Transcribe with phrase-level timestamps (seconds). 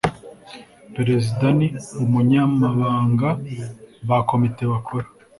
[0.95, 1.61] perezida n
[2.03, 3.29] umunyamabanga
[4.07, 5.07] ba komite bakora